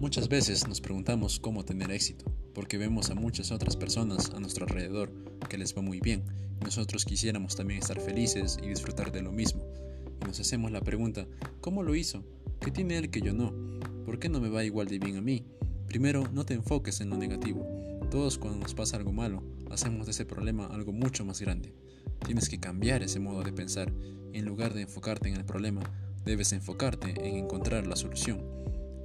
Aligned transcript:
Muchas 0.00 0.28
veces 0.28 0.68
nos 0.68 0.80
preguntamos 0.80 1.40
cómo 1.40 1.64
tener 1.64 1.90
éxito, 1.90 2.24
porque 2.54 2.78
vemos 2.78 3.10
a 3.10 3.16
muchas 3.16 3.50
otras 3.50 3.76
personas 3.76 4.30
a 4.30 4.38
nuestro 4.38 4.64
alrededor 4.64 5.12
que 5.48 5.58
les 5.58 5.76
va 5.76 5.82
muy 5.82 5.98
bien 5.98 6.22
y 6.60 6.64
nosotros 6.64 7.04
quisiéramos 7.04 7.56
también 7.56 7.80
estar 7.80 8.00
felices 8.00 8.58
y 8.62 8.68
disfrutar 8.68 9.10
de 9.10 9.22
lo 9.22 9.32
mismo. 9.32 9.64
Y 10.22 10.24
nos 10.24 10.38
hacemos 10.38 10.70
la 10.70 10.82
pregunta, 10.82 11.26
¿cómo 11.60 11.82
lo 11.82 11.96
hizo? 11.96 12.24
¿Qué 12.60 12.70
tiene 12.70 12.96
él 12.96 13.10
que 13.10 13.20
yo 13.20 13.32
no? 13.32 13.52
¿Por 14.06 14.20
qué 14.20 14.28
no 14.28 14.40
me 14.40 14.48
va 14.48 14.62
igual 14.62 14.86
de 14.86 15.00
bien 15.00 15.16
a 15.16 15.20
mí? 15.20 15.44
Primero, 15.88 16.28
no 16.32 16.46
te 16.46 16.54
enfoques 16.54 17.00
en 17.00 17.10
lo 17.10 17.16
negativo. 17.16 17.66
Todos 18.08 18.38
cuando 18.38 18.60
nos 18.60 18.74
pasa 18.74 18.98
algo 18.98 19.12
malo, 19.12 19.42
hacemos 19.68 20.06
de 20.06 20.12
ese 20.12 20.24
problema 20.24 20.66
algo 20.66 20.92
mucho 20.92 21.24
más 21.24 21.40
grande. 21.40 21.74
Tienes 22.24 22.48
que 22.48 22.60
cambiar 22.60 23.02
ese 23.02 23.18
modo 23.18 23.42
de 23.42 23.52
pensar 23.52 23.92
en 24.32 24.44
lugar 24.44 24.74
de 24.74 24.82
enfocarte 24.82 25.28
en 25.28 25.34
el 25.34 25.44
problema, 25.44 25.80
debes 26.24 26.52
enfocarte 26.52 27.14
en 27.28 27.34
encontrar 27.34 27.88
la 27.88 27.96
solución 27.96 28.58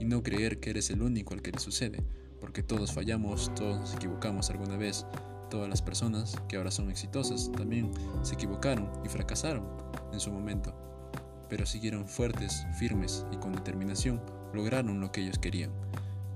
y 0.00 0.06
no 0.06 0.22
creer 0.22 0.58
que 0.58 0.70
eres 0.70 0.90
el 0.90 1.02
único 1.02 1.34
al 1.34 1.42
que 1.42 1.52
le 1.52 1.60
sucede, 1.60 2.02
porque 2.40 2.62
todos 2.62 2.92
fallamos, 2.92 3.54
todos 3.54 3.94
equivocamos 3.94 4.50
alguna 4.50 4.76
vez. 4.76 5.06
Todas 5.50 5.68
las 5.68 5.82
personas 5.82 6.36
que 6.48 6.56
ahora 6.56 6.70
son 6.70 6.90
exitosas 6.90 7.50
también 7.52 7.90
se 8.22 8.34
equivocaron 8.34 8.88
y 9.04 9.08
fracasaron 9.08 9.64
en 10.12 10.20
su 10.20 10.32
momento, 10.32 10.74
pero 11.48 11.66
siguieron 11.66 12.08
fuertes, 12.08 12.64
firmes 12.78 13.26
y 13.32 13.36
con 13.36 13.52
determinación 13.52 14.22
lograron 14.54 15.00
lo 15.00 15.12
que 15.12 15.20
ellos 15.20 15.38
querían. 15.38 15.70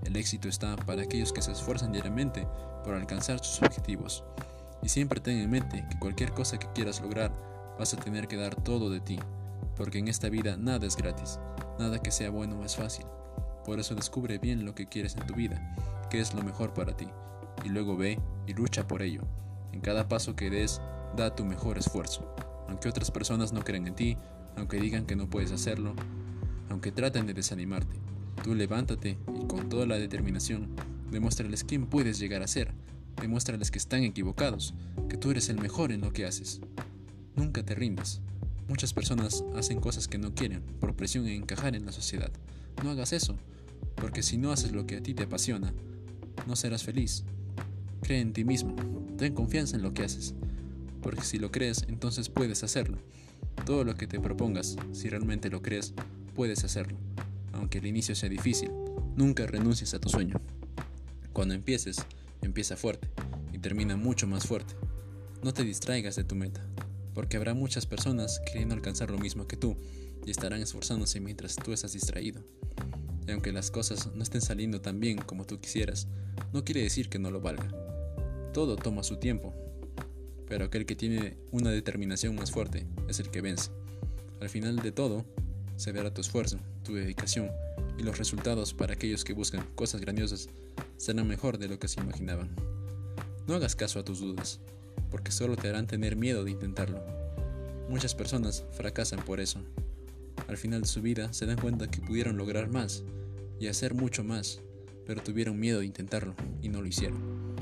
El 0.05 0.17
éxito 0.17 0.49
está 0.49 0.77
para 0.77 1.03
aquellos 1.03 1.33
que 1.33 1.43
se 1.43 1.53
esfuerzan 1.53 1.93
diariamente 1.93 2.47
por 2.85 2.95
alcanzar 2.95 3.43
sus 3.43 3.63
objetivos. 3.63 4.25
Y 4.83 4.89
siempre 4.89 5.21
ten 5.21 5.39
en 5.39 5.51
mente 5.51 5.87
que 5.91 5.99
cualquier 5.99 6.33
cosa 6.33 6.59
que 6.59 6.69
quieras 6.75 7.01
lograr 7.01 7.33
vas 7.79 7.95
a 7.95 7.97
tener 7.97 8.29
que 8.29 8.37
dar 8.37 8.55
todo 8.55 8.91
de 8.91 9.01
ti, 9.01 9.19
porque 9.77 9.99
en 9.99 10.09
esta 10.09 10.29
vida 10.29 10.57
nada 10.57 10.87
es 10.87 10.97
gratis, 10.97 11.39
nada 11.79 12.03
que 12.03 12.11
sea 12.11 12.31
bueno 12.31 12.63
es 12.65 12.77
fácil. 12.77 13.07
Por 13.65 13.81
eso 13.81 13.95
descubre 13.95 14.39
bien 14.39 14.65
lo 14.65 14.75
que 14.75 14.87
quieres 14.87 15.17
en 15.17 15.27
tu 15.27 15.35
vida, 15.35 15.75
qué 16.11 16.21
es 16.21 16.35
lo 16.35 16.43
mejor 16.43 16.75
para 16.75 16.97
ti, 16.97 17.09
y 17.65 17.71
luego 17.71 17.97
ve 17.97 18.19
y 18.47 18.53
lucha 18.53 18.87
por 18.87 19.01
ello. 19.01 19.23
En 19.73 19.81
cada 19.81 20.07
paso 20.07 20.37
que 20.37 20.51
des, 20.51 20.81
da 21.17 21.35
tu 21.35 21.45
mejor 21.45 21.79
esfuerzo. 21.79 22.35
Aunque 22.69 22.89
otras 22.89 23.11
personas 23.11 23.53
no 23.53 23.65
crean 23.65 23.87
en 23.87 23.95
ti, 23.95 24.17
aunque 24.57 24.79
digan 24.79 25.07
que 25.07 25.17
no 25.17 25.31
puedes 25.31 25.51
hacerlo, 25.51 25.95
aunque 26.69 26.93
traten 26.93 27.27
de 27.27 27.35
desanimarte, 27.35 27.97
tú 28.43 28.55
levántate 28.55 29.19
y 29.41 29.47
con 29.47 29.69
toda 29.69 29.87
la 29.87 29.97
determinación, 29.97 30.69
demuéstrales 31.11 31.65
quién 31.65 31.87
puedes 31.87 32.19
llegar 32.19 32.43
a 32.43 32.49
ser. 32.49 32.73
Demuéstrales 33.21 33.71
que 33.71 33.79
están 33.79 34.03
equivocados, 34.03 34.75
que 35.09 35.17
tú 35.17 35.31
eres 35.31 35.49
el 35.49 35.61
mejor 35.61 35.93
en 35.93 36.03
lo 36.03 36.13
que 36.13 36.27
haces. 36.27 36.61
Nunca 37.37 37.63
te 37.63 37.75
rindas. 37.75 38.21
Muchas 38.69 38.93
personas 38.93 39.45
hacen 39.57 39.81
cosas 39.81 40.09
que 40.09 40.19
no 40.19 40.35
quieren 40.35 40.63
por 40.81 40.97
presión 40.97 41.27
en 41.27 41.43
encajar 41.43 41.77
en 41.77 41.87
la 41.87 41.93
sociedad. 41.93 42.31
No 42.83 42.91
hagas 42.91 43.13
eso 43.13 43.39
porque 43.97 44.23
si 44.23 44.37
no 44.37 44.53
haces 44.53 44.73
lo 44.73 44.87
que 44.87 44.97
a 44.97 45.03
ti 45.03 45.15
te 45.15 45.25
apasiona, 45.25 45.73
no 46.47 46.57
serás 46.57 46.85
feliz. 46.85 47.25
Cree 48.03 48.21
en 48.21 48.33
ti 48.33 48.45
mismo, 48.45 48.75
ten 49.17 49.35
confianza 49.35 49.77
en 49.77 49.83
lo 49.83 49.95
que 49.95 50.05
haces, 50.05 50.35
porque 51.03 51.23
si 51.23 51.39
lo 51.39 51.51
crees, 51.51 51.85
entonces 51.89 52.29
puedes 52.29 52.63
hacerlo. 52.65 52.99
Todo 53.67 53.85
lo 53.85 53.95
que 53.95 54.07
te 54.07 54.21
propongas, 54.21 54.77
si 54.93 55.09
realmente 55.09 55.49
lo 55.49 55.63
crees, 55.63 55.95
puedes 56.35 56.65
hacerlo, 56.65 56.99
aunque 57.53 57.79
el 57.79 57.87
inicio 57.87 58.15
sea 58.15 58.29
difícil. 58.29 58.71
Nunca 59.17 59.47
renuncies 59.47 59.95
a 59.95 60.01
tu 60.01 60.09
sueño. 60.09 60.41
Cuando 61.33 61.55
empieces, 61.55 62.05
empieza 62.43 62.77
fuerte 62.77 63.09
y 63.53 63.59
termina 63.59 63.97
mucho 63.97 64.27
más 64.27 64.47
fuerte. 64.47 64.75
No 65.43 65.53
te 65.55 65.65
distraigas 65.65 66.17
de 66.17 66.25
tu 66.25 66.35
meta, 66.35 66.67
porque 67.15 67.37
habrá 67.37 67.55
muchas 67.55 67.87
personas 67.87 68.41
queriendo 68.47 68.75
alcanzar 68.75 69.11
lo 69.11 69.19
mismo 69.19 69.47
que 69.47 69.57
tú 69.57 69.77
y 70.27 70.31
estarán 70.31 70.61
esforzándose 70.61 71.21
mientras 71.21 71.57
tú 71.57 71.73
estás 71.73 71.93
distraído. 71.93 72.43
Y 73.27 73.33
aunque 73.33 73.53
las 73.53 73.71
cosas 73.71 74.11
no 74.15 74.23
estén 74.23 74.43
saliendo 74.43 74.81
tan 74.81 75.01
bien 75.01 75.19
como 75.19 75.45
tú 75.45 75.61
quisieras, 75.61 76.09
no 76.53 76.65
quiere 76.65 76.83
decir 76.83 77.09
que 77.09 77.19
no 77.19 77.31
lo 77.31 77.41
valga. 77.41 77.69
Todo 78.53 78.77
toma 78.77 79.03
su 79.03 79.17
tiempo, 79.17 79.55
pero 80.49 80.67
aquel 80.67 80.87
que 80.87 80.97
tiene 80.97 81.37
una 81.51 81.71
determinación 81.71 82.35
más 82.35 82.51
fuerte 82.51 82.87
es 83.09 83.21
el 83.21 83.31
que 83.31 83.41
vence. 83.41 83.71
Al 84.41 84.49
final 84.49 84.77
de 84.77 84.93
todo, 84.93 85.25
se 85.77 85.93
verá 85.93 86.13
tu 86.13 86.21
esfuerzo, 86.21 86.59
tu 86.85 86.95
dedicación 86.95 87.51
y 87.99 88.03
los 88.03 88.19
resultados 88.19 88.75
para 88.75 88.95
aquellos 88.95 89.25
que 89.25 89.33
buscan 89.33 89.67
cosas 89.75 90.01
grandiosas 90.01 90.49
serán 90.97 91.27
mejor 91.27 91.59
de 91.59 91.69
lo 91.69 91.79
que 91.79 91.89
se 91.89 92.01
imaginaban. 92.01 92.55
No 93.47 93.55
hagas 93.55 93.75
caso 93.77 93.99
a 93.99 94.05
tus 94.05 94.21
dudas, 94.21 94.61
porque 95.11 95.33
solo 95.33 95.57
te 95.57 95.69
harán 95.69 95.87
tener 95.87 96.17
miedo 96.17 96.45
de 96.45 96.51
intentarlo. 96.51 97.03
Muchas 97.89 98.15
personas 98.15 98.65
fracasan 98.73 99.23
por 99.25 99.41
eso, 99.41 99.61
al 100.49 100.57
final 100.57 100.83
de 100.83 100.87
su 100.87 101.01
vida 101.03 101.33
se 101.33 101.47
dan 101.47 101.59
cuenta 101.59 101.91
que 101.91 102.01
pudieron 102.01 102.37
lograr 102.37 102.69
más 102.69 103.03
y 103.59 103.69
hacer 103.69 103.95
mucho 103.95 104.25
más, 104.25 104.61
pero 105.07 105.23
tuvieron 105.23 105.59
miedo 105.59 105.81
de 105.81 105.87
intentarlo 105.87 106.35
y 106.63 106.69
no 106.69 106.81
lo 106.81 106.89
hicieron. 106.89 107.55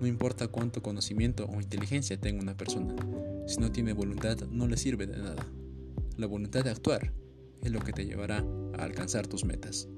No 0.00 0.06
importa 0.06 0.48
cuánto 0.48 0.82
conocimiento 0.82 1.46
o 1.46 1.60
inteligencia 1.60 2.20
tenga 2.20 2.42
una 2.42 2.56
persona, 2.56 2.94
si 3.46 3.58
no 3.58 3.70
tiene 3.70 3.92
voluntad 3.92 4.36
no 4.50 4.66
le 4.66 4.76
sirve 4.76 5.06
de 5.06 5.18
nada. 5.18 5.46
La 6.16 6.26
voluntad 6.26 6.64
de 6.64 6.70
actuar 6.70 7.12
es 7.62 7.72
lo 7.72 7.80
que 7.80 7.92
te 7.92 8.04
llevará 8.04 8.44
a 8.78 8.84
alcanzar 8.84 9.26
tus 9.26 9.44
metas. 9.44 9.88